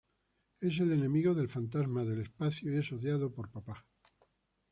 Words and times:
Es 0.61 0.79
el 0.79 0.93
enemigo 0.93 1.35
del 1.35 1.47
Fantasma 1.47 2.03
del 2.03 2.21
Espacio 2.21 2.73
y 2.73 2.77
es 2.79 2.91
odiado 2.91 3.31
por 3.31 3.51
Papá. 3.51 3.85